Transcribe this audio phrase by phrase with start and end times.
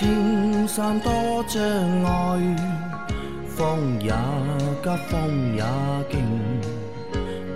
[0.00, 1.12] 莫说青山多
[1.46, 1.62] 障
[2.04, 2.40] 碍，
[3.48, 4.10] 风也
[4.82, 5.62] 急，风也
[6.10, 6.18] 劲，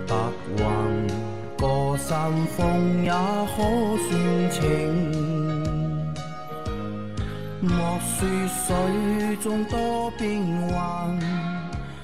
[0.07, 0.15] 白
[0.57, 0.63] 云
[1.57, 3.57] 过山峰也可
[4.07, 4.61] 算情。
[7.61, 11.19] 莫说水中多变幻，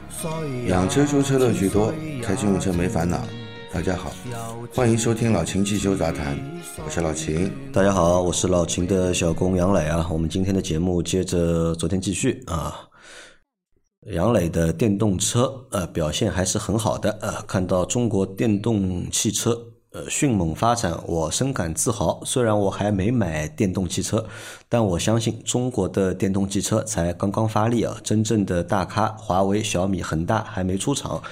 [0.09, 0.29] 水
[0.63, 3.20] 也养车修车乐趣多，开车用车没烦恼。
[3.73, 4.11] 大家好，
[4.73, 6.38] 欢迎收听老秦汽修杂谈，
[6.84, 7.49] 我是老秦。
[7.71, 10.05] 大家好，我是老秦的小工杨磊啊。
[10.12, 12.89] 我们今天的节目接着昨天继续啊。
[14.07, 19.57] 杨磊的电动车呃表现还是很好的呃，看到中国电动汽车
[19.91, 22.21] 呃迅猛发展，我深感自豪。
[22.26, 24.27] 虽然我还没买电动汽车，
[24.67, 31.23] 但我相信中国的电动汽车才刚刚发力啊，真正的大咖华为、小米、恒大还没出场。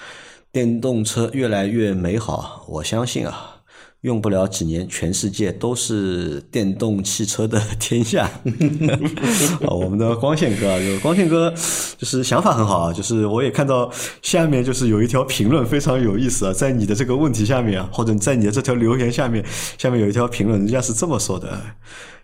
[0.51, 3.61] 电动车越来越美好，我相信啊，
[4.01, 8.25] 用不了几年，全世界都是电动汽车的天下。
[8.25, 11.53] 啊， 我们的光线哥，啊，就光线哥，
[11.99, 13.91] 就是想法很好啊，就是我也看到
[14.23, 19.45] 下面就是有一条评论非常有意思啊，在你的这个问题下面啊，或者在你的这条留言下面，
[19.77, 21.61] 下面有一条评论，人家是这么说的：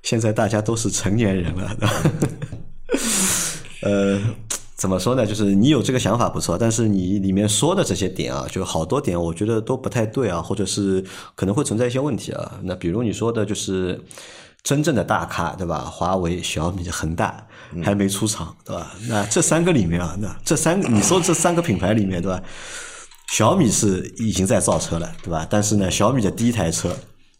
[0.02, 1.78] 现在大家都是成年人了，
[3.84, 4.20] 呃。
[4.86, 5.26] 怎么说呢？
[5.26, 12.60] 就是你有这个想法不错，但是你里面说的这些点啊，就好多点，我觉得都不太对啊，或者是可能会存在一些问题啊。
[12.62, 14.00] 那比如你说的就是
[14.62, 15.80] 真正的大咖，对吧？
[15.80, 17.48] 华为、小米、恒大
[17.84, 18.92] 还没出场，对吧？
[19.10, 22.40] 那这三个里面啊，那这三个你说这三个品牌里面，对吧？
[23.32, 25.48] 小米是已经在造车了，对吧？
[25.50, 26.96] 但是呢，小米的第一台车。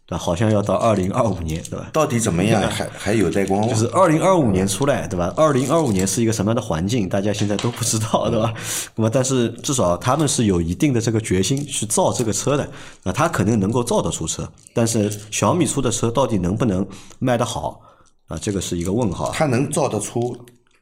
[0.06, 0.18] 对吧？
[0.18, 1.90] 好像要到二零二五年，对吧？
[1.92, 2.62] 到底怎么样？
[2.70, 3.68] 还还有待观望。
[3.68, 5.32] 就是二零二五年出来，对吧？
[5.36, 7.08] 二零二五年是一个什么样的环境？
[7.08, 8.54] 大家现在都不知道，对吧？
[8.94, 12.68] 那么，但是至少他们是有一定的这个决心去造这个车的。
[13.02, 16.86] 那他肯定能够造得出车，但是小米出的车到底能不能
[17.18, 17.80] 卖得好？
[18.28, 19.30] 啊，这个是一个问号。
[19.32, 20.36] 他能造得出，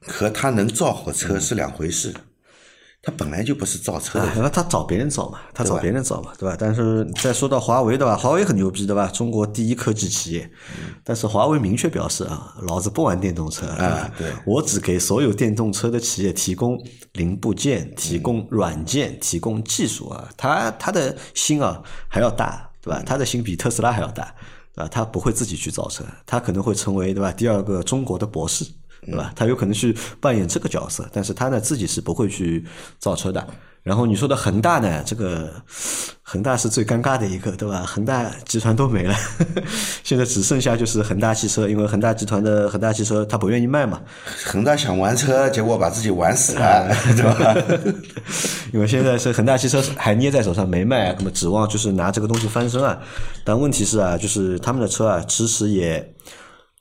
[0.07, 2.15] 和他能造好车是两回事。
[3.04, 6.56] 他本来就不是造车的，那他找别人造嘛，他找别人造嘛，对吧？
[6.59, 8.16] 但是再说到华为，对吧？
[8.16, 9.06] 华为很牛逼，对吧？
[9.09, 10.50] 中国第一科技企业，
[11.03, 16.82] 但是华为明确表示啊，老子不玩电动车啊，对，我只给所有电动车的企业提供
[17.12, 20.28] 零部件、提供软件、提供技术啊。
[20.36, 23.03] 他他的心啊还要大，对吧？
[23.04, 24.34] 他的心比特斯拉还要大，
[24.75, 24.88] 对吧？
[24.91, 28.65] 他不会自己去造车，他可能会成为对吧第二个中国的博士。
[29.06, 29.32] 对吧？
[29.37, 32.65] 他有可能去扮演这个角色，但是他呢自己是不会去
[32.98, 33.47] 造车的。
[33.82, 35.53] 然后你说的恒大呢，这个
[36.22, 37.84] 恒大是最尴尬的一个，对吧？
[37.87, 39.15] 恒大集团都没了，
[40.03, 44.00] 现在只剩下就是恒大汽车，因为恒大集团的恒大汽车他不愿意卖嘛。
[44.47, 47.54] 恒大想玩车，结果把自己玩死了，对吧？
[48.72, 52.98] 因为现在是恒大汽车还捏在手上没卖，那么指望就是拿这个东西翻身啊。
[53.44, 56.14] 但问题是啊，就是他们的车啊，迟迟也。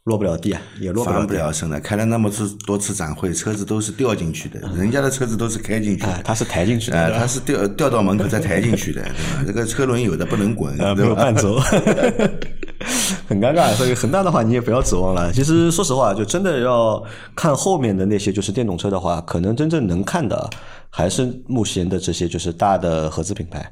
[0.06, 1.20] 落不了地啊，也落不了地。
[1.20, 9.44] 翻不了身的，开了那么次多次展会，车子都是掉进去的，人家的车子都是开进去的，他是抬进去的，他是掉掉到门口再抬进去的，对吧？
[9.48, 11.58] 这个车轮有的不能滚，没有伴奏，
[13.30, 13.74] 很尴尬。
[13.76, 15.32] 所以恒大的话，你也不要指望了。
[15.32, 17.02] 其实说实话，就真的要
[17.34, 20.50] 看后面的那些就是电动车的话，可能真正能看的
[20.90, 23.72] 还是目前的这些就是大的合资品牌，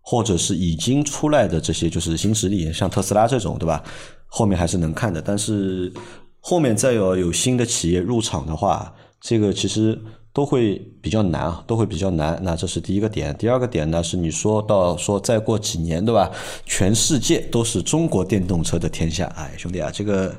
[0.00, 3.82] 或者是已经出来的这些就是新势力，像特斯拉这种，对吧？
[4.26, 5.92] 后面还是能看的，但是
[6.40, 10.00] 后面再有有新的企业入场的话，这个其实
[10.32, 12.38] 都会比较难啊，都会比较难。
[12.42, 13.36] 那这是第一个点。
[13.36, 16.30] 第二个点呢，是你说到说再过几年，对吧？
[16.64, 19.26] 全世界都是中国电动车的天下。
[19.36, 20.34] 哎，兄弟啊，这个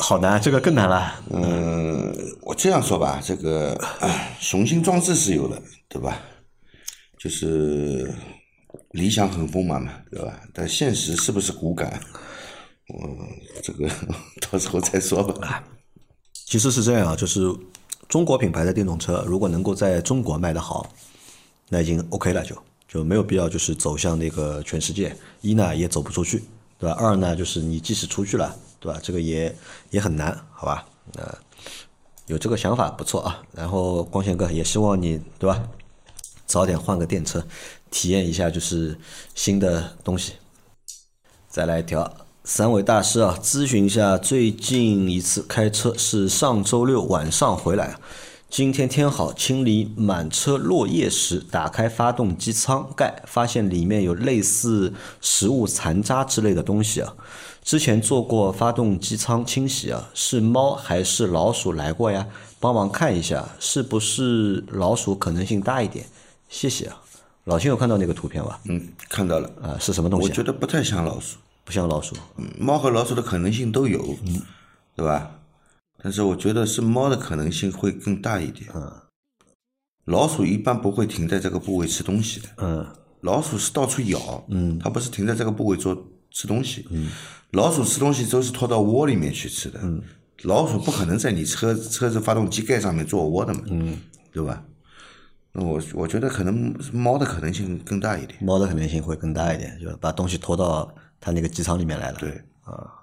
[0.00, 1.20] 好难，这个更难了。
[1.30, 2.12] 嗯，
[2.42, 3.78] 我这样说吧，这个
[4.40, 6.18] 雄心壮志是有的，对吧？
[7.18, 8.12] 就是
[8.92, 10.40] 理想很丰满嘛，对吧？
[10.52, 12.00] 但现实是不是骨感？
[12.88, 13.18] 嗯，
[13.62, 13.88] 这个
[14.50, 15.64] 到时候再说吧。
[16.32, 17.40] 其实是这样啊，就是
[18.08, 20.90] 中国品牌的电动车，如果能够在中国卖得好，
[21.68, 22.56] 那已经 OK 了，就
[22.86, 25.14] 就没有必要就是走向那个全世界。
[25.42, 26.42] 一呢也走不出去，
[26.78, 26.96] 对吧？
[26.98, 28.98] 二呢就是你即使出去了，对吧？
[29.02, 29.54] 这个也
[29.90, 30.86] 也很难，好吧？
[31.12, 31.38] 那
[32.26, 33.42] 有这个想法不错啊。
[33.52, 35.68] 然后光线哥也希望你，对吧？
[36.48, 37.46] 早点换个电车，
[37.92, 38.98] 体验一下就是
[39.36, 40.32] 新的东西。
[41.48, 42.12] 再来一条。
[42.44, 47.98] 三位大师啊，咨询一下，最近一次开车是上周六晚上回来，
[48.48, 57.14] 今天天好，清理满车落叶时，打开发动机舱盖，发现里面有类似食物残渣之类的东西啊。
[57.62, 62.26] 之前做过发动机舱清洗啊，是猫还是老鼠来过呀？
[62.58, 66.06] 帮忙看一下，是不是老鼠可能性大一点？
[66.48, 67.02] 谢谢啊。
[67.44, 68.60] 老秦有看到那个图片吧？
[68.64, 70.28] 嗯，看到了啊，是什么东西？
[70.28, 71.38] 我觉得不太像老鼠。
[71.64, 72.16] 不像老鼠，
[72.58, 74.40] 猫和老鼠的可能性都有，嗯
[74.96, 75.30] 对吧？
[76.02, 78.70] 但是我觉得是猫的可能性会更大一点。
[78.74, 78.90] 嗯
[80.06, 82.86] 老鼠一般不会停在这个部位吃东西的，嗯
[83.20, 85.94] 老鼠是到处咬，嗯，它不是停在这个部位做
[86.30, 87.10] 吃东西，嗯，
[87.50, 90.02] 老鼠吃东西都是拖到窝里面去吃的，嗯，
[90.44, 93.98] 老鼠不可能在你车车子发动机盖上面做窝的嘛，嗯，
[94.32, 94.64] 对吧？
[95.52, 102.18] 那我我觉得可能猫的可能性更大一点，猫的可能性会更大一点，就把东西拖到它那个机舱里面来了。
[102.18, 102.30] 对，
[102.64, 102.94] 啊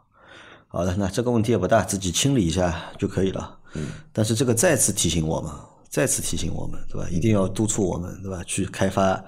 [0.68, 3.60] 好的，那这个问题也不大，自己清理一下就可以了。
[3.76, 5.52] 嗯，但是这个再次提醒我们，
[5.90, 7.08] 再次提醒我们，对吧？
[7.10, 8.44] 一定要督促我们，对吧？
[8.44, 9.24] 去开发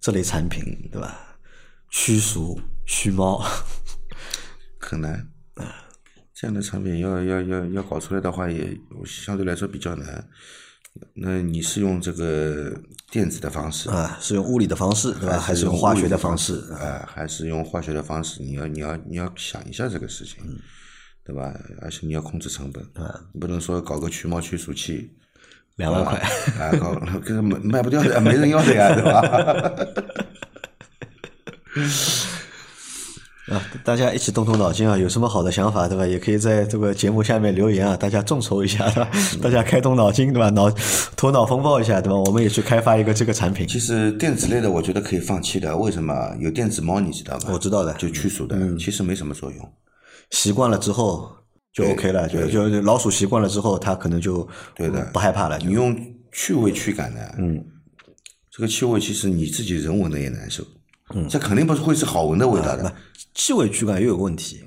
[0.00, 0.62] 这类产品，
[0.92, 1.18] 对吧？
[1.88, 3.42] 驱鼠、驱猫，
[4.78, 5.28] 很难。
[6.34, 8.76] 这样的产品要要要要搞出来的话也，
[9.06, 10.28] 相对来说比较难。
[11.14, 12.72] 那你是用这个
[13.10, 15.38] 电子的方式啊，是用物理的方式，对吧？
[15.38, 16.72] 还是用用化学的方方式？
[16.72, 18.42] 啊，还是用化学的方式？
[18.42, 20.42] 你要你要你要想一下这个事情，
[21.24, 21.54] 对吧？
[21.80, 22.84] 而且你要控制成本，
[23.32, 25.10] 你不能说搞个驱猫驱鼠器，
[25.76, 26.18] 两万块，
[26.58, 29.22] 啊，搞这个卖卖不掉的，没人要的呀，对吧？
[33.52, 36.06] 啊，大家一起动动脑筋啊，有什么好的想法，对吧？
[36.06, 39.10] 也可以在这个节目下面留言啊，大家众筹一下，对吧？
[39.42, 40.50] 大家开动脑筋，对吧？
[40.50, 40.70] 脑
[41.16, 42.16] 头脑风暴一下，对吧？
[42.16, 43.66] 我们也去开发一个这个产品。
[43.68, 45.76] 其实电子类的，我觉得可以放弃的。
[45.76, 46.34] 为什么？
[46.40, 47.50] 有电子猫，你知道吗？
[47.52, 49.72] 我知道的就驱鼠的，嗯其实没什么作用。
[50.30, 51.30] 习惯了之后
[51.72, 55.58] 就 OK 了，就就老鼠习惯了之后，它可能就对的不害怕了。
[55.58, 55.94] 你用
[56.32, 57.62] 趣味驱赶的，嗯，
[58.50, 60.64] 这个气味其实你自己人闻的也难受，
[61.14, 62.92] 嗯，这肯定不是会是好闻的味道的。
[63.34, 64.62] 气味驱赶又有个问题，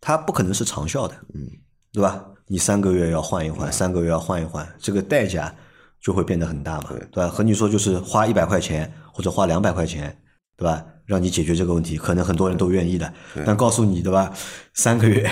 [0.00, 1.48] 它不可能是长效的，嗯，
[1.92, 2.24] 对吧？
[2.48, 5.54] 你三个月要换一换，三个月要换一换，这个代价
[6.00, 7.28] 就会变得很大嘛，对吧？
[7.28, 10.16] 和你说就是花一百块钱或者花两百块钱，
[10.56, 10.84] 对吧？
[11.06, 13.12] 让你解决这个问题，可能很多人都愿意的。
[13.46, 14.32] 但告诉你，对吧？
[14.74, 15.28] 三个月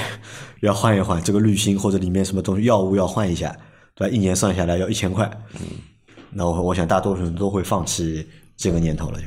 [0.63, 3.55] 要换一换这个滤芯或者里面什么东西药物要换一下，
[3.95, 4.15] 对吧？
[4.15, 5.61] 一年算下来要一千块，嗯，
[6.31, 8.27] 那我我想大多数人都会放弃
[8.57, 9.27] 这个念头了就。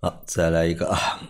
[0.00, 1.20] 啊，再来一个啊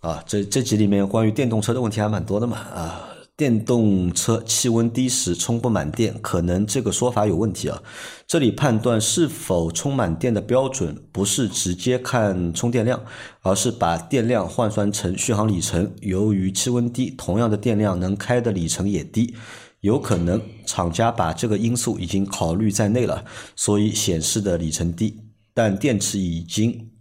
[0.00, 0.24] 啊！
[0.26, 3.08] 这这集里面关于电动车的问题还蛮多的嘛啊！
[3.36, 7.82] 电动车气温低时充不满电，可能这个说法有问题啊。
[8.26, 13.04] 这里判断是否充满电的标准，不是直接看充电量，
[13.42, 15.92] 而是把电量换算成续航里程。
[16.00, 19.34] 由于气温低，同样的电量能开的里程也低。
[19.80, 23.24] 有可能厂家把这个因素已经考虑在内了，
[23.56, 25.18] 所以显示的里程低，
[25.52, 26.91] 但电池已经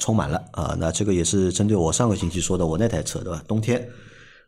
[0.00, 0.76] 充满了啊。
[0.80, 3.40] 那这个也是针对我上个星期说的我那台车对吧？
[3.46, 3.88] 冬天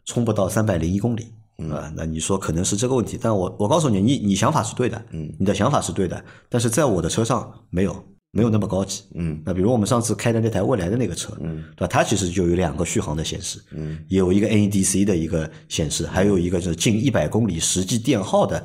[0.05, 1.33] 充不到三百零一公里
[1.71, 1.93] 啊。
[1.95, 11.87] 那你说可能是这个问题，但我我告诉你，你你想法是对的，嗯，你的想法是对的，但是在我的车上没有没有那么高级，嗯，那比如我们上次开的那台未来的那个车，嗯，对吧？
[11.87, 18.65] 它其实就有两个续航的显示，嗯，也有一个 NEDC 的一个显示，还有一个是近一百公里实际电耗的。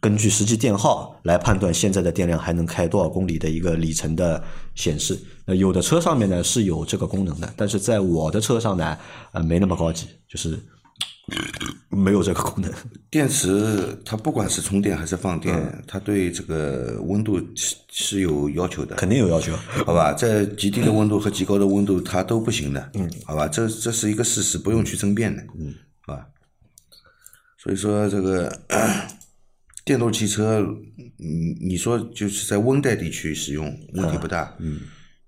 [0.00, 4.42] 根据实际电耗来判断现在的电量还能开多少公里的一个里程的
[4.74, 5.18] 显示。
[5.44, 8.96] 那有的车上面呢是有这个功能的，但是在我的车上呢，
[9.32, 10.58] 呃，没那么高级，就是
[11.90, 12.72] 没有这个功能。
[13.10, 19.54] 电池它不管是充电还是放电，嗯它对这个温度是是有要求的，肯定有要求。
[19.84, 20.14] 好吧？
[20.14, 23.46] 在极低的温度和极高的温度它都不行的，嗯，好吧？
[23.48, 25.74] 这这是一个事实，不用去争辩的，嗯，
[26.06, 26.26] 好吧？
[27.62, 28.50] 所以说这个
[29.84, 30.64] 电动汽车，
[31.18, 34.80] 你你说就是在温带地区使用问题不大，嗯，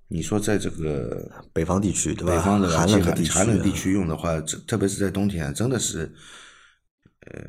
[0.08, 2.34] 你说在这个北方地区对吧？
[2.34, 6.10] 北方的寒冷地区，寒冷地区用的话，这特别是在冬天，真的是，
[7.26, 7.40] 呃，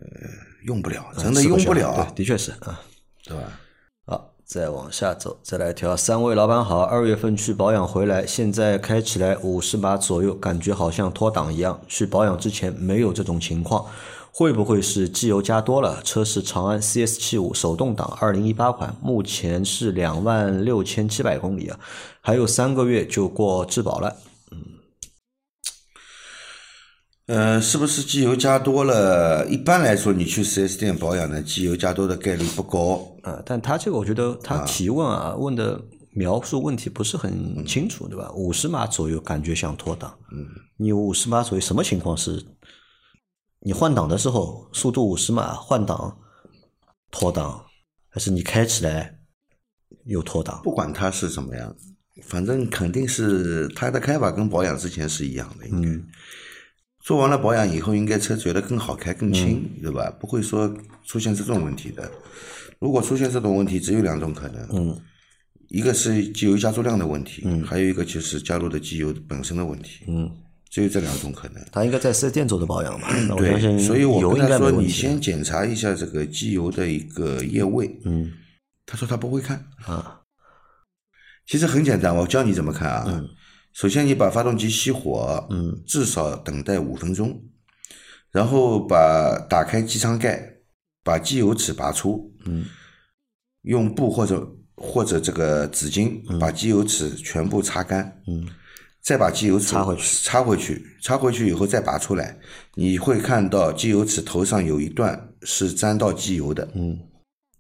[0.66, 2.82] 用不了，真的用不了，对，的确是啊。
[3.26, 3.44] 对吧？
[4.06, 5.98] 好，再往下走，再来一条。
[5.98, 11.82] 三位老板好，二月份去保养回来，现在开起来五十码左右，感觉好像脱档一样。
[11.90, 13.86] 去保养之前没有这种情况，
[14.39, 16.00] 会不会是机油加多了？
[16.03, 21.79] 车是长安 CS 七五手动挡，二零一八款，目前是两万六千七百公里啊，
[22.22, 24.15] 还有三个月就过质保了。
[27.25, 29.48] 呃，是不是机油加多了？
[29.48, 33.08] 一般来说，你去 4S 店保养呢，机油加多的概率不高。
[33.24, 38.32] 啊，但他这个我觉得他提问啊，问的描述问题不是很清楚，对吧？
[38.36, 40.46] 五十码左右感觉像脱档，嗯，
[40.77, 42.46] 你五十码左右什么情况是？
[43.60, 46.18] 你换挡的时候速度五十码换挡
[47.12, 47.66] 脱档，
[48.10, 49.20] 还是你开起来
[50.06, 50.62] 有脱档？
[50.64, 51.76] 不管它是什么样，
[52.24, 55.68] 反正肯定是它的开法跟保养之前是一样的。
[55.68, 55.90] 应该、
[57.02, 60.10] 做完了保养以后，应该车觉得更好开、更轻，对吧？
[60.20, 60.72] 不会说
[61.06, 62.12] 出现这种问题的。
[62.80, 64.68] 如果出现这种问题，只有两种可能。
[64.72, 65.02] 嗯，
[65.70, 70.06] 一个是机油加注量的问题，嗯，还有一个就是加入的机油本身的问题。
[70.08, 70.30] 嗯，
[70.78, 71.66] 只有这两种可能。
[71.72, 73.08] 他应该在四 S 店做的保养嘛？
[73.28, 74.72] 那我相对，所以我油跟他说。
[74.72, 78.00] 你先检查一下这个机油的一个液位。
[78.06, 78.32] 嗯
[78.86, 79.58] 他说他不会看。
[79.86, 80.22] 啊
[81.48, 83.24] 其实很简单，我教你怎么看啊。
[83.74, 87.42] 首先，你把发动机熄火，嗯，至少等待五分钟，
[88.32, 90.58] 然后把打开机舱盖，
[91.04, 92.66] 把机油尺拔出，嗯，
[93.64, 98.48] 用布或者或者这个纸巾把机油尺全部擦干，嗯，
[99.08, 102.38] 再把机油尺插回去，插回去，插回去以后再拔出来，
[102.74, 107.00] 你会看到机油尺头上有一段是沾到机油的，嗯，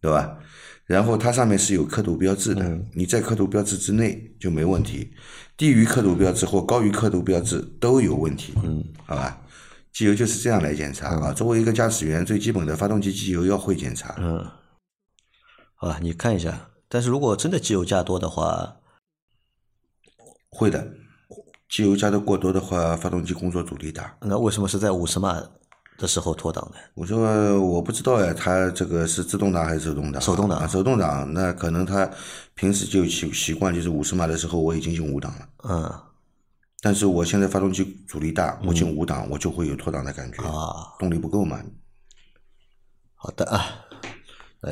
[0.01, 0.37] 对吧？
[0.83, 5.09] 然后它上面是有刻度标志的，嗯你在刻度标志之内就没问题，
[5.55, 9.41] 低于刻度标志或高于刻度标志都有问题，嗯，好吧？
[9.93, 11.31] 机油就是这样来检查啊。
[11.31, 14.45] 作为一个驾驶员，最基本的发动机机油要会检查，嗯，
[15.75, 16.71] 好吧，你看一下。
[16.89, 18.75] 但是如果真的机油加多的话，
[20.49, 20.85] 会的。
[21.69, 24.15] 机油加的过多的话，发动机工作阻力大。
[24.21, 25.41] 那为什么是在五十码
[25.97, 26.77] 的时候脱档呢？
[26.93, 30.21] 我说我不知道呀，它这个是自动挡还是手动挡？
[30.21, 32.09] 手动挡啊，手动挡，那可能它
[32.53, 35.49] 平时就习习惯，就是五十码的时候我已经进五档了。
[35.69, 35.93] 嗯
[36.79, 41.59] 但是我现在发动机阻力大，我进五档我就会有脱档的感觉，啊，动力不够嘛。
[43.15, 43.59] 好的啊，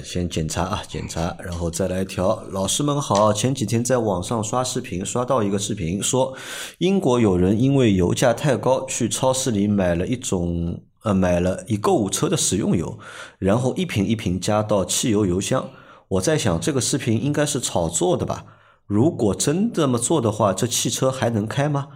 [0.01, 2.43] 先检查啊，检查，然后再来调。
[2.51, 6.35] 老师们好，前几天在网上刷视频，刷到一个视频，说
[6.77, 12.97] 英国有人因为油价太高，去超市里买了一种呃买了一购物车的食用油，
[13.37, 15.69] 然后一瓶一瓶加到汽油油箱。
[16.07, 18.45] 我在想，这个视频应该是炒作的吧？
[18.85, 21.87] 如果真这么做的话，这汽车还能开吗？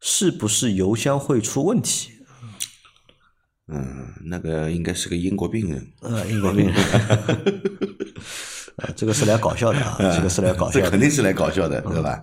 [0.00, 2.10] 是不是油箱会出问题？
[3.72, 6.74] 嗯，那个应该是个英国病人，呃，英国病人，
[8.76, 11.00] 啊， 这个是来搞笑的啊，这个是来搞笑的这肯。
[11.00, 12.22] 定是来搞笑的，对吧？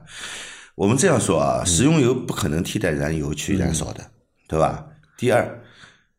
[0.75, 4.12] 我们这样说啊，食用油不可能替代燃油去燃烧的，
[4.48, 4.86] 对吧？
[5.18, 5.62] 第二，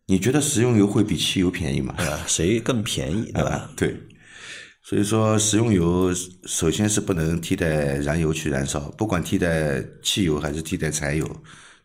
[0.06, 1.94] 你觉得食用油会比汽油便宜吗？
[1.98, 3.50] 啊，谁更便宜，对吧？
[3.50, 3.96] 啊，对。
[4.82, 6.12] 所以说，食用油
[6.46, 11.24] 首先是不能替代燃油去燃烧，不管替代汽油还是替代柴油，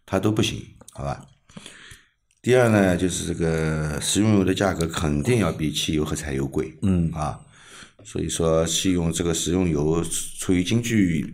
[0.05, 1.23] 它都不行，好吧？
[2.45, 7.39] 第二呢，就是这个食用油的价格肯定要比汽油和柴油贵，嗯啊，
[8.03, 10.05] 所以说是用这个食用油
[10.37, 11.25] 出于经济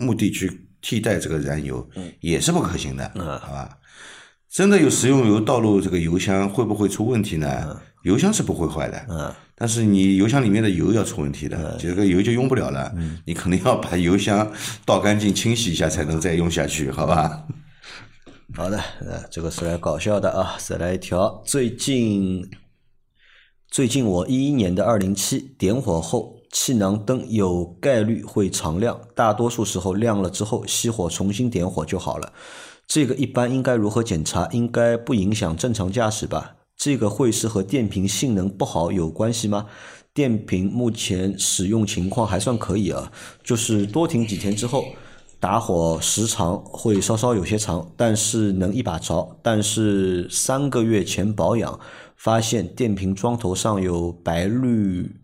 [0.00, 0.50] 目的去
[0.80, 1.88] 替代这个燃油，
[2.18, 3.78] 也是不可行的，嗯好吧？
[4.50, 7.80] 真的有食用油倒入这个油箱，会不会出问题呢？
[8.02, 12.92] 油箱是不会坏的，嗯但是你油箱里面的油要出问题的，这个油就用不了了。
[13.24, 14.50] 你肯定要把油箱
[14.84, 17.44] 倒干净、清洗一下，才能再用下去，好吧？
[18.54, 21.42] 好的，呃，这个是来搞笑的啊，再来一条。
[21.44, 22.48] 最近，
[23.70, 32.32] 最近我一一年的二零七点火后，气囊灯有概率会常亮，大多数时候亮了之后熄火重新点火就好了。
[32.86, 34.48] 这个一般应该如何检查？
[34.50, 36.56] 应该不影响正常驾驶吧？
[36.76, 39.66] 这个会是和电瓶性能不好有关系吗？
[40.14, 43.12] 电瓶目前使用情况还算可以啊，
[43.44, 44.86] 就是多停几天之后，
[45.40, 49.38] 打火时长会稍稍有些长，但是能一把着。
[49.42, 51.78] 但是三个月前保养，
[52.16, 55.16] 发现电瓶桩头上有白绿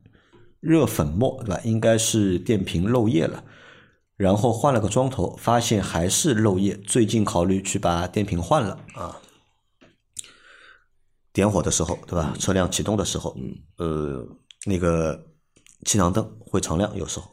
[0.60, 1.60] 热粉末，对吧？
[1.64, 3.42] 应该是电瓶漏液了。
[4.16, 6.76] 然后换了个桩头，发现还是漏液。
[6.76, 9.20] 最近考虑去把电瓶换了啊。
[11.32, 12.32] 点火的时候，对吧？
[12.38, 14.24] 车辆启动的时候，嗯呃，
[14.66, 15.26] 那个
[15.84, 17.28] 气囊灯会常亮，有时候。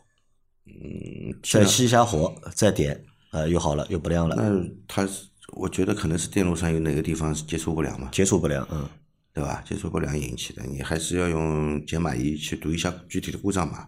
[0.84, 8.88] 嗯，再熄一下火，再点，呃，又好了，又不亮了，那它是，我觉得可能是电路上有哪个地方是接触不良嘛，接触不良，嗯，
[9.34, 9.64] 对吧？
[9.68, 13.88] 接触不良引起的，你还是要用解码仪去读一下具体的故障码，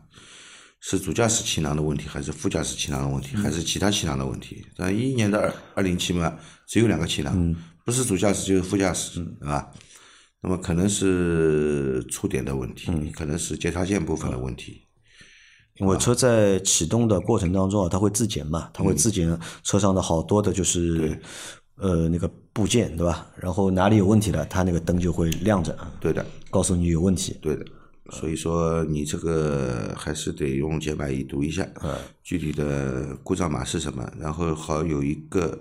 [0.80, 4.66] 是主驾驶气囊的问题，还是副驾驶气囊的问题，还是其他气囊的问题？
[4.76, 6.38] 但一一年的二二零七嘛，
[6.68, 9.72] 只有两个气囊，不是主驾驶就是副驾驶，对吧？
[10.42, 14.83] 那么可能是触点的问题，可能是接插线部分的问题。
[15.78, 21.20] 因为车在启动的过程当中啊，它会自检嘛，它会自检车上的好多的就是
[21.78, 23.28] 呃那个部件，对吧？
[23.36, 27.38] 然后哪里有问题了，它那个灯就会亮着，对的，告诉你有问题。
[27.42, 27.66] 对的。
[28.12, 31.68] 所以说你这个还是得用解码仪读一下，
[32.22, 35.58] 具体的故障码是什么，然后好有一个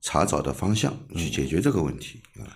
[0.00, 2.46] 查找的方向去解决这个问题啊。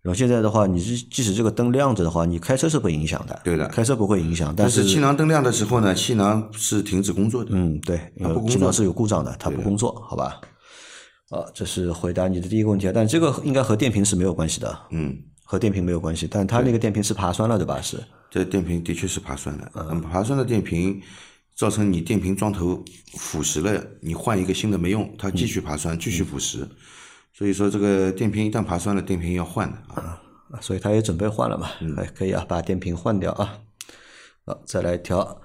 [0.00, 7.50] 然后现在的话，你是即使这个灯亮着的话，你开车是不影响的，对的开车不会影响，但但是气囊灯亮的时候呢，气囊是停止工作的。
[7.52, 10.40] 嗯，对，因不工作气囊是有故障的，它不工作，好吧？
[11.30, 17.80] 啊，这是回答你的第一个问题，但这个应该和电瓶是没有关系的，嗯，和电瓶没有关系，但它那个电瓶是爬栓了，对吧？
[17.82, 19.70] 是，这电瓶的确是爬栓的。
[19.74, 21.02] 嗯爬栓的电瓶
[21.56, 22.82] 造成你电瓶桩头
[23.18, 26.66] 腐蚀了，你换一个新的没用，它继续爬栓，继续腐蚀。
[27.38, 30.20] 所以说这个电瓶一旦爬酸了，电瓶要换的啊。
[30.50, 33.60] 啊，所以他也准备换了嘛，哎，可以啊，把电瓶换掉啊。
[34.44, 35.40] 好，再来一条，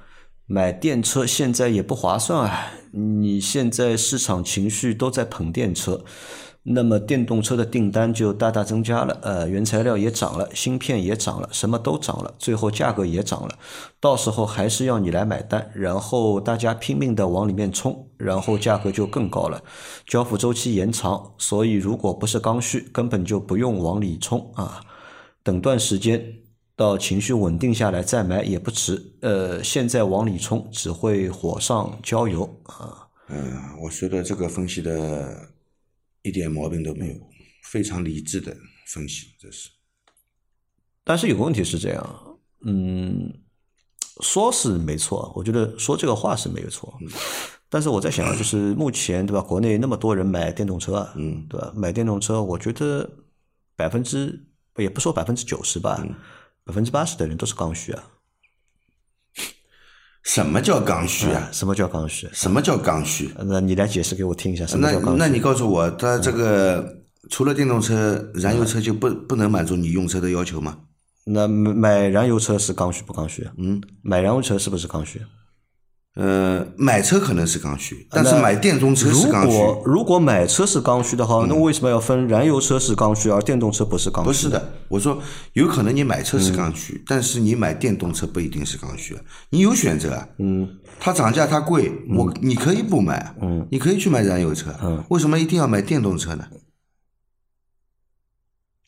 [0.47, 2.71] 买电车现在也不划算啊。
[2.93, 6.03] 你现在市场情绪都在捧电车，
[6.65, 13.57] 那么电动车的订单就大大增加了，呃，原材料也涨了，芯片也涨了，什么都涨了，最后价格也涨了，
[13.99, 19.61] 到时候还是要你来买单，然后大家拼命的往里面冲，然后价格就更高了，
[20.07, 24.81] 交付周期延长，所以如果不是刚需，根本就不用往里冲啊。
[25.43, 26.23] 等段时间
[26.77, 29.13] 到情绪稳定下来再买也不迟。
[29.21, 33.09] 呃，现在往里冲只会火上浇油啊。
[33.27, 33.53] 嗯，
[33.83, 35.35] 我觉得这个分析的
[36.23, 37.15] 一点毛病都没有，
[37.63, 39.69] 非常理智的分析，这是。
[41.03, 43.31] 但是有个问题是这样，嗯，
[44.21, 46.97] 说是没错，我觉得说这个话是没有错。
[47.69, 51.71] 但是我在想，就是目前对吧，国内那么多人买电动车啊，嗯，对吧？
[51.75, 53.09] 买电动车，我觉得
[53.75, 54.47] 百分之。
[54.77, 56.03] 也不说百分之九十吧，
[56.63, 58.09] 百分之八十的人都是刚需啊。
[60.23, 61.49] 什么叫刚需啊？
[61.51, 62.29] 什么叫刚需？
[62.31, 63.29] 什么叫刚需？
[63.45, 65.19] 那你来解释给我听一下，什么叫刚需？
[65.19, 70.77] 那你告诉我，它这个除了电动车，燃油车就不不能满足你用车的要求吗？
[71.25, 73.47] 那买燃油车是刚需不刚需？
[73.57, 75.21] 嗯，买燃油车是不是刚需？
[76.15, 79.57] 呃，买车可能是刚需，但是买电动车是刚需。
[79.57, 84.27] 如果如果买车是刚需的话，那为什么要分燃油车是刚需，而电动车不是刚需？
[84.27, 85.19] 不是的，我说
[85.53, 89.17] 有可能你买车是刚需，但是你买电动车不一定是刚需，
[89.49, 90.27] 你有选择啊。
[90.37, 96.45] 嗯，它涨价它贵，我你可以不买，嗯，你可以去买燃油车，嗯，为什么一定要买电动车呢？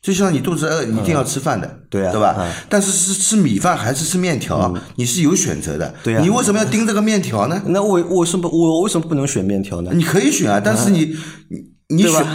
[0.06, 2.48] 就像你肚子饿，一定要吃饭的，对啊，对吧？
[2.70, 5.92] 但是是吃米饭还是吃面条，你是有选择的。
[6.04, 7.60] 对啊，你为什么要盯这个面条呢？
[7.70, 9.90] 那我为什么我为什么不能选面条呢？
[9.96, 11.16] 你可以选啊，但是你
[11.50, 12.26] 你你选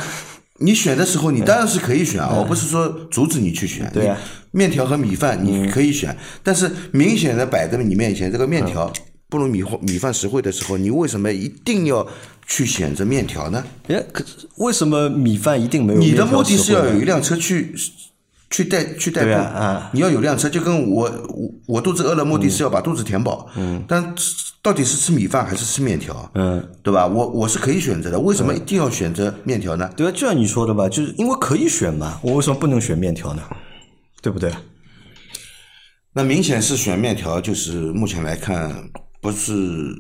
[0.59, 3.89] 你选的时候，你当然是可以选啊，我不是说阻止你去选。
[3.95, 4.19] 对啊，
[4.51, 8.93] 面条和米饭你可以选，但是明显的摆在你面前，这个面条
[9.31, 12.07] 不如米米饭实惠的时候，你为什么一定要？
[12.53, 13.65] 去选择面条呢？
[13.87, 16.01] 哎，可是为什么米饭一定没有？
[16.01, 17.73] 你的目的是要有一辆车去
[18.51, 19.89] 去代去代步啊！
[19.95, 23.49] 你要有辆车，就跟我我我肚子饿了，目的是要把肚子填饱。
[23.55, 23.85] 嗯。
[23.87, 24.13] 但
[24.61, 26.29] 到底是吃米饭还是吃面条？
[26.35, 27.07] 嗯，对吧？
[27.07, 29.89] 我我是可以选择的，为什么一定要选择面条呢？
[29.97, 33.43] 对啊，就像你说的吧，就是因为可以选嘛，我为什么不能选面条呢？
[34.21, 34.53] 对不对？
[36.13, 39.95] 那明显是选面条，就是目前来看不是。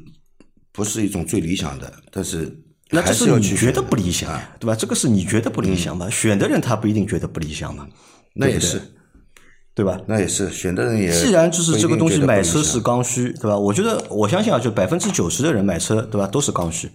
[0.72, 2.48] 不是一种最理想的，但是
[2.90, 4.74] 那这是你觉得不理想，对吧？
[4.74, 6.08] 这个是你觉得不理想嘛？
[6.08, 7.88] 选的人他不一定觉得不理想嘛？
[8.34, 8.80] 那也是，
[9.74, 10.00] 对吧？
[10.06, 13.58] 那也是，选的人也既然就是这个东西买车是刚需，对吧？
[13.58, 16.26] 我觉得我相信啊，就百分之九十的人买车，对吧？
[16.28, 16.88] 都是刚需，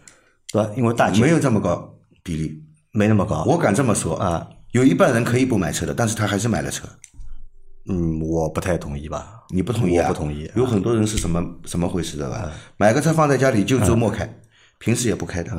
[0.53, 0.71] 对吧？
[0.77, 3.43] 因为大没有这么高比例，没那么高。
[3.43, 6.87] 我敢这么说啊，有一半人可以不买车的，但是他还是买了车。
[7.87, 9.43] 嗯，我不太同意吧？
[9.49, 10.07] 你不同意啊？
[10.07, 10.49] 不同意。
[10.55, 12.51] 有很多人是什么什么回事的吧？
[12.77, 14.27] 买个车放在家里就周末开，
[14.79, 15.51] 平时也不开的，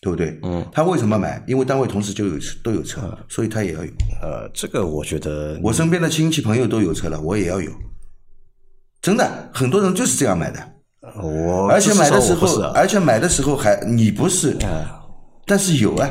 [0.00, 0.38] 对不对？
[0.42, 0.66] 嗯。
[0.72, 1.42] 他为什么买？
[1.46, 3.90] 因为单位同事就有，都有车，所以他也要有。
[4.20, 7.70] 呃，这个我觉得，我身边的亲戚朋友都有车了，我也要有。
[9.00, 10.72] 真的，很多人就是这样买的。
[11.22, 14.56] 我而且买的时候，而且买的时候还你不是，
[15.46, 16.10] 但是有啊。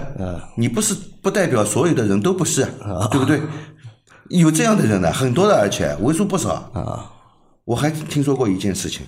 [0.56, 2.64] 你不是不代表所有的人都不是，
[3.12, 3.42] 对不对？
[4.30, 7.12] 有这样的人呢，很多的，而且为数不少啊！
[7.66, 9.06] 我还听说过一件事情，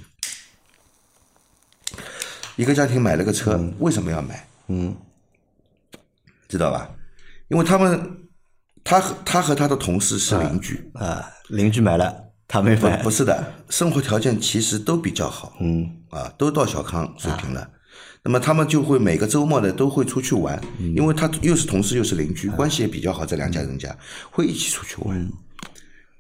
[2.56, 4.48] 一个家庭买了个车，为什么要买？
[4.68, 4.96] 嗯，
[6.48, 6.90] 知道吧？
[7.48, 8.18] 因为他们，
[8.84, 12.14] 他和他和他的同事是邻居啊，邻居买了，
[12.48, 13.02] 他没买。
[13.04, 17.70] 不是的，生活条件其实都比较好，嗯，啊，都到小康水平了。
[18.26, 23.24] 那么他们就会每个周末呢都会出去玩，因为他又是同事又是邻居，关系也比较好。
[23.24, 23.96] 这两家人家
[24.32, 25.32] 会一起出去玩，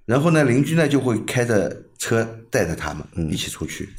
[0.05, 3.89] 然后呢，邻居呢就会开着车带着他们一起出去，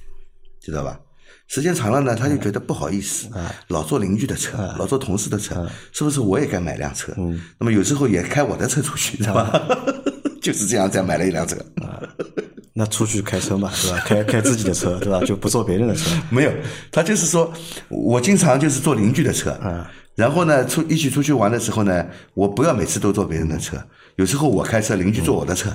[0.60, 1.00] 知道吧？
[1.48, 3.28] 时间长了呢，他就觉得不好意思，
[3.66, 7.12] 老坐邻居的车，老坐同事的车，是不是我也该买辆车？
[7.58, 9.68] 那么有时候也开我的车出去，知道吧？
[10.40, 11.56] 就是这样，再买了一辆车。
[12.78, 13.98] 那出去开车嘛，对吧？
[14.04, 15.18] 开开自己的车，对吧？
[15.24, 16.10] 就不坐别人的车。
[16.28, 16.52] 没有，
[16.92, 17.50] 他就是说，
[17.88, 19.82] 我经常就是坐邻居的车，嗯，
[20.14, 23.82] 然后呢，出一起出去玩的时候呢，我不要每次都坐别人的车，
[24.16, 25.74] 有时候我开车，邻居坐我的车，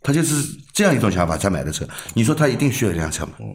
[0.00, 1.84] 他就是这样一种想法才买的车。
[2.14, 3.32] 你说他一定需要一辆车吗？
[3.40, 3.46] 嗯，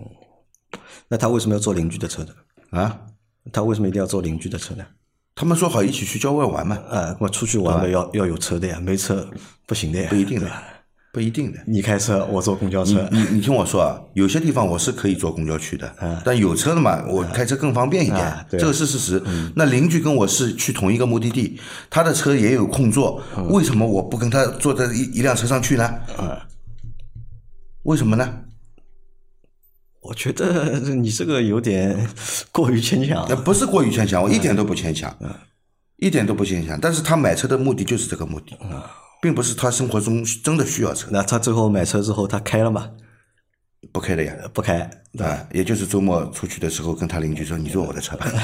[1.07, 2.29] 那他为什么要坐邻居的车呢？
[2.71, 2.99] 啊，
[3.53, 4.85] 他为什么一定要坐邻居的车呢？
[5.35, 6.77] 他们说好一起去郊外玩嘛。
[6.89, 9.25] 啊，我出去玩嘛，要要有车的呀，没车
[9.65, 10.09] 不行的呀。
[10.09, 10.51] 不一定的。
[11.13, 11.59] 不一定的。
[11.67, 13.07] 你开车，我坐公交车。
[13.11, 15.95] 你你听我说啊，有些地方我是可以坐公交去的，
[16.25, 19.21] 但有车的嘛，我开车更方便一点啊，这个是事实。
[19.55, 23.21] 那邻居跟我是去同一个目的地，他的车也有空座，
[23.51, 25.87] 为什么我不跟他坐在一一辆车上去呢？
[27.83, 28.27] 为什么呢？
[30.01, 32.09] 我觉得你这个有点
[32.51, 33.41] 过于牵强呃，了。
[33.43, 35.15] 不是过于牵强，我一点都不牵强，
[35.97, 36.79] 一点都不牵强。
[36.81, 38.57] 但是他买车的目的就是这个目的，
[39.23, 42.89] 并不是他生活中真的需要车，那他最后买车之后，他开了吗？
[43.93, 44.35] 不开了呀。
[44.53, 44.81] 不开？
[45.17, 48.27] 啊，也就是周末出去的时候，跟他邻居说：“你坐我的车吧。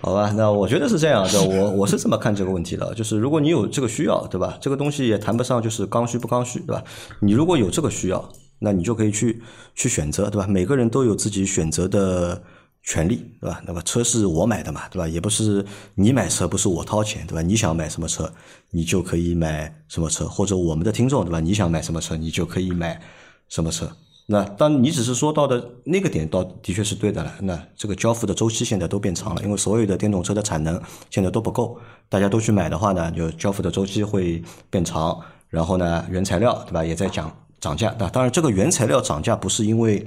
[0.00, 4.56] 好吧，那我觉得是这样的，我我是这么看这个问题的，就是如果你有这个需要，对吧？
[4.58, 6.82] 这个东西也谈不上就是刚需不刚需，对吧？
[7.20, 8.26] 你如果有这个需要，
[8.60, 9.42] 那你就可以去
[9.74, 10.46] 去选择，对吧？
[10.48, 12.42] 每个人都有自己选择的
[12.84, 13.60] 权利，对吧？
[13.66, 15.08] 那么车是我买的嘛，对吧？
[15.08, 17.42] 也不是你买车不是我掏钱，对吧？
[17.42, 18.32] 你想买什么车，
[18.70, 21.40] 你就可以买什么车，或者我们的听众，对吧？
[21.40, 23.00] 你想买什么车，你就可以买
[23.48, 23.90] 什么车。
[24.26, 27.34] 那当你只是说到的那个点，倒的确是对的了。
[27.40, 35.20] 那这个交付的周期现在都变长了，因为所有的电动车的产能现在都不够，大家都去买的话呢，就交付的周期会变长。
[35.50, 37.94] 然后呢，原材料对吧也在涨涨价。
[37.98, 40.04] 那当然，这个原材料涨价不是因为，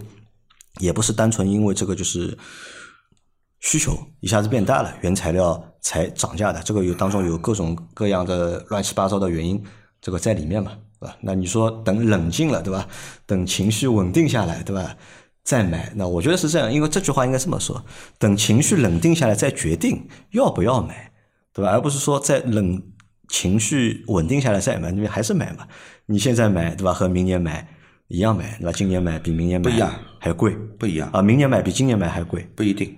[0.79, 2.37] 也不是单纯因为这个就是
[3.59, 6.61] 需求一下子变大了，原材料才涨价的。
[6.63, 9.61] 这个有当中有各种各样的乱七八糟的原因，
[9.99, 11.17] 这个在里面嘛，对吧？
[11.21, 12.87] 那你说等冷静了，对吧？
[13.25, 14.95] 等情绪稳定下来，对吧？
[15.43, 17.83] 再买，那我觉得是这样，因为这句话应该这么说：
[18.19, 21.11] 等情绪冷定下来再决定要不要买，
[21.53, 21.71] 对吧？
[21.71, 22.83] 而不是说在冷
[23.29, 25.67] 情绪稳定下来再买，你还是买嘛？
[26.05, 26.93] 你现在买，对吧？
[26.93, 27.67] 和明年买
[28.09, 28.71] 一样买，对吧？
[28.71, 32.95] 今年买比明年买不一样还贵”不一样，啊，明年买比今年买还贵，不一定，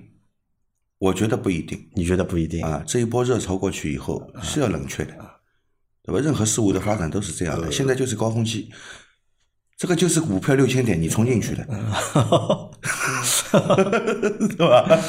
[0.98, 1.80] 我觉得不一定。
[1.96, 2.66] 你觉得不一定？
[2.66, 2.84] 啊。
[2.86, 5.14] 这一波热潮过去以后是要冷却的，
[6.04, 6.20] 对吧？
[6.20, 8.70] 任何事物的发展都是这样的，现在就是高峰期，
[9.78, 11.66] 这个就是股票六千点你冲进去的，
[14.58, 15.00] 对吧？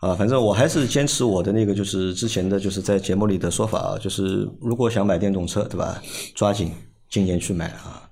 [0.00, 6.02] 啊，反正我还是坚持我的那个，就是之前的就是在节目里的说法啊，就是如果想买电动车，对吧？
[6.34, 6.72] 抓紧
[7.08, 8.03] 今年去买啊。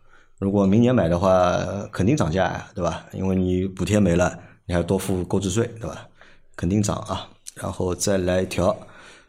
[0.42, 1.57] 如果明年买的话，
[1.92, 3.07] 肯定涨价呀，对吧？
[3.12, 6.09] 因为你补贴没了，你还多付购置税，对吧？
[6.57, 7.28] 肯定涨啊。
[7.55, 8.76] 然后再来一条，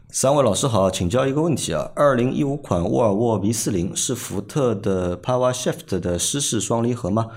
[0.08, 7.28] 三位老师好，请教一个问题啊，二零一五款沃尔沃 V 四零是福特的 PowerShift 的湿式双离合吗？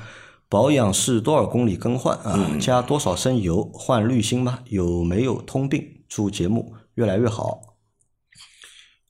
[0.49, 2.57] 保养是多少公里更换啊？
[2.59, 3.69] 加多少升油？
[3.71, 4.57] 换滤芯吗？
[4.69, 6.01] 有没有通病？
[6.09, 7.75] 祝节目越来越好。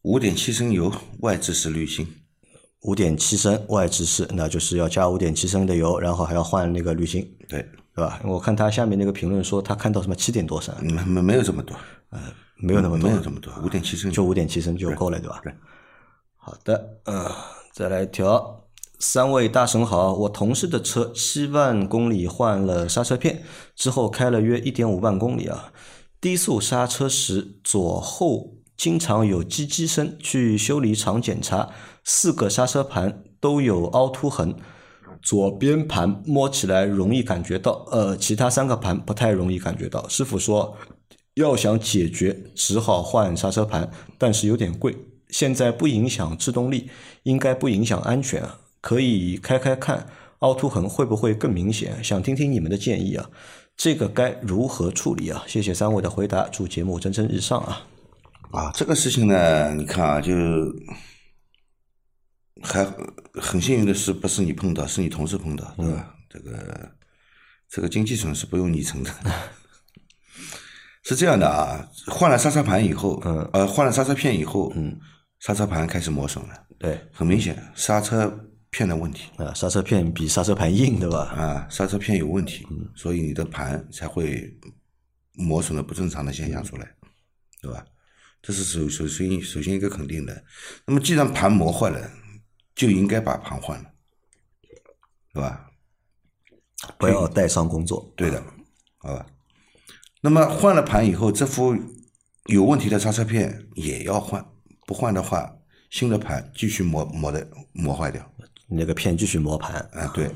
[0.01, 2.05] 五点七升油，外置式滤芯，
[2.87, 7.59] 五点七升外置式，那就是要加五点七升的油，然后还要换那个滤芯，对，
[7.93, 8.19] 对吧？
[8.23, 11.75] 我看他下面那个评论说他看到什么七点多升，没没没有这么多，
[12.11, 12.19] 呃
[12.55, 15.41] 没有那么多没，有这么多，五点七升就五点七升就够了，对吧？
[15.43, 15.53] 对
[16.37, 17.29] 好的，嗯，
[17.73, 18.63] 再来一条。
[18.99, 23.43] 三位大神好，我同事的车七万公里换了刹车片，
[23.75, 25.71] 之后开了约一点五万公里啊。
[26.19, 31.69] 低速刹车时左后经常有叽叽声，去修理厂检查，
[32.09, 34.55] 四个刹车盘都有凹凸痕，
[35.21, 40.07] 左边盘摸起来容易感觉到，呃，其他三个盘不太容易感觉到。
[40.07, 40.77] 师傅说，
[41.33, 44.95] 要想解决，只好换刹车盘，但是有点贵。
[45.27, 46.89] 现在不影响制动力，
[47.23, 48.41] 应该不影响安全，
[48.79, 50.07] 可以开开看
[50.39, 52.01] 凹凸痕会不会更明显？
[52.01, 53.29] 想听听你们的建议啊，
[53.75, 55.43] 这个该如何处理啊？
[55.45, 57.85] 谢谢三位的回答，祝节目蒸蒸日上啊！
[58.51, 60.31] 啊，这个事情呢，你看啊，就
[62.61, 62.85] 还
[63.33, 66.15] 很幸运的是，不是你碰到，是你同事碰到，对吧？
[66.29, 66.91] 这个
[67.69, 69.15] 这个经济损失不用你承担。
[71.03, 74.99] 是这样的啊，换了刹车盘以后，嗯呃，换了刹车片以后，嗯，
[75.39, 78.29] 刹车盘开始磨损了，对，很明显刹车
[78.69, 81.19] 片的问题啊，刹车片比刹车盘硬，对吧？
[81.29, 84.53] 啊，刹车片有问题，所以你的盘才会
[85.33, 86.91] 磨损的不正常的现象出来，
[87.61, 87.85] 对吧？
[88.41, 90.43] 这是首首先首先一个肯定的。
[90.85, 92.11] 那么既然盘磨坏了，
[92.77, 93.89] 就应该把盘换了，
[95.33, 95.65] 对吧？
[96.99, 98.13] 不要带伤工作。
[98.15, 98.41] 对的，
[98.99, 99.25] 好吧。
[100.21, 101.75] 那么换了盘以后，这副
[102.45, 104.45] 有问题的刹车片也要换，
[104.85, 105.51] 不换的话，
[105.89, 108.23] 新的盘继续磨磨的磨坏掉。
[108.69, 110.29] 那个片继续磨盘，啊，对，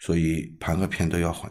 [0.00, 1.50] 所以盘和片都要换。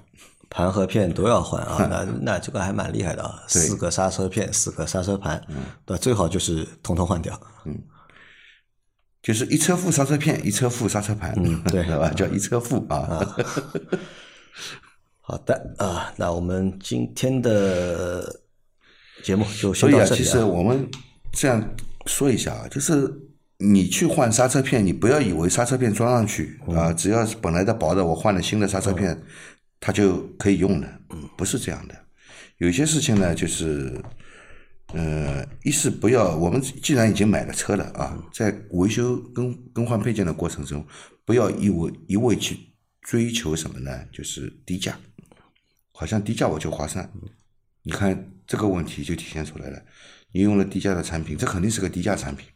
[0.49, 7.39] 盘和片都要换啊， 那那这个还蛮厉害的啊，四个刹车片，四个刹车盘，嗯，那，最好就是通通换掉。
[9.25, 12.09] 就是一车副刹车片，一车副刹车盘，嗯对 吧？
[12.15, 13.35] 叫一车副啊。
[15.19, 18.41] 好的啊，那我们今天的
[19.23, 20.31] 节目就所以啊，其先到这里啊。
[20.31, 20.87] 实我们
[21.33, 23.11] 这样说一下啊，就是
[23.57, 29.19] 你去换刹车片，你不要以为刹车片装上去啊，只要是本来的薄的，我换了新的刹车片，
[29.79, 30.87] 它就可以用了。
[31.09, 31.95] 嗯不是这样的。
[32.59, 33.99] 有些事情呢，就是，
[34.95, 40.85] 呃，一是不要，我们既然已经买了车了啊，在维修更更换配件的过程中，
[41.25, 42.57] 不要一味一味去
[43.01, 43.91] 追求什么呢？
[44.09, 44.97] 就是低价，
[45.91, 47.11] 好像低价我就划算。
[47.83, 49.81] 你看这个问题就体现出来了，
[50.31, 52.47] 你用了低价的产品，这肯定是个低价产品。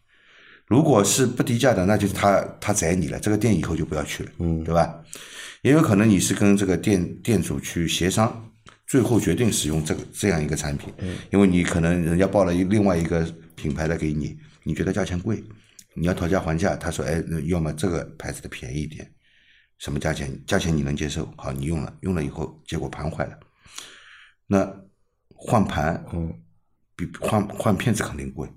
[0.65, 5.04] 如果是不低价的，那就是他他宰你了，这个店以后就不要去了，嗯，对吧？
[5.62, 8.48] 也有可能你是跟这个店店主去协商，
[8.89, 10.91] 最后决定使用这个这样一个产品，
[11.32, 13.21] 因为你可能人家报了一另外一个
[13.56, 15.43] 品牌的给你，你觉得价钱贵，
[15.93, 19.08] 你要讨价还价，他说哎，那要么这个牌子的便宜一点，
[19.78, 20.43] 什么价钱？
[20.47, 21.32] 价钱你能接受？
[21.38, 23.39] 好，你用了，用了以后结果盘坏了，
[24.47, 24.75] 那
[25.28, 26.34] 换盘，嗯，
[26.95, 28.49] 比换换片子肯定贵。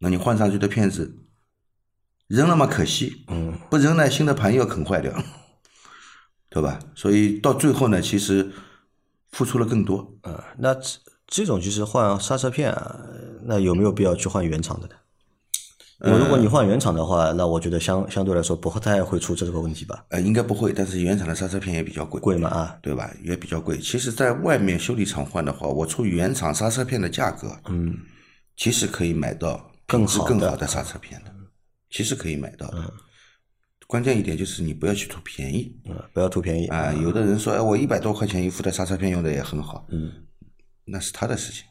[0.00, 1.16] 那你换上去的片子
[2.26, 5.10] 扔了嘛可惜，嗯，不扔呢新的盘又啃坏掉，
[6.50, 6.78] 对吧？
[6.94, 8.52] 所以到最后呢，其实
[9.32, 10.14] 付出了更多。
[10.22, 13.00] 呃，那这这种就是换刹车片啊，
[13.44, 14.94] 那有没有必要去换原厂的呢？
[16.00, 20.04] 我如果你换原厂的话，那我觉得相相对来说不太会出这个问题吧？
[20.10, 23.10] 呃，应该不会，但是原厂的刹车片也比较贵，贵嘛啊，对吧？
[23.24, 23.78] 也比较贵。
[23.78, 27.98] 其实，在外面修理厂换的话，我出原厂刹车片的价格，嗯，
[28.56, 31.34] 其实可以买到更好的更好的刹车片的，
[31.90, 32.92] 其实可以买到的。
[33.88, 36.92] 关键一点就是你不要去图便宜嗯，不要图便宜啊！
[36.92, 40.12] 有的人说，哎，我一百多块钱一副的刹车片用的也很好，嗯，
[40.84, 41.64] 那是他的事情。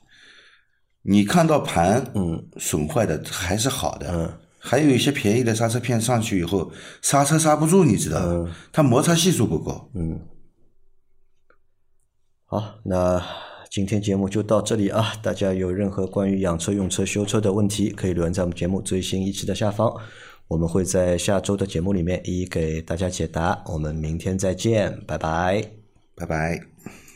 [1.04, 6.72] 你看到盘，嗯，损坏的还是好的，嗯，还有一些便宜的刹车片上去以后，
[7.04, 8.56] 刹车刹不住，你知道吗？
[8.74, 10.20] 它摩擦系数不够，嗯
[12.46, 13.24] 好，那
[13.70, 15.14] 今天节目就到这里啊！
[15.22, 19.94] 大家有任何关于养车、用车、修车的问题，可以留言在我们节目最新一期的下方，
[20.48, 23.64] 我们会在下周的节目里面一一给大家解答。
[23.68, 25.64] 我们明天再见，拜拜。
[26.16, 27.07] 拜拜。